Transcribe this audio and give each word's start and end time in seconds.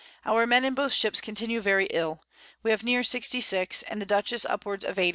Our 0.25 0.47
Men 0.47 0.65
in 0.65 0.73
both 0.73 0.93
Ships 0.93 1.21
continue 1.21 1.61
very 1.61 1.85
ill; 1.91 2.23
we 2.63 2.71
have 2.71 2.83
near 2.83 3.03
60 3.03 3.39
sick, 3.39 3.75
and 3.87 4.01
the 4.01 4.05
Dutchess 4.07 4.45
upwards 4.45 4.83
of 4.83 4.97
80. 4.97 5.09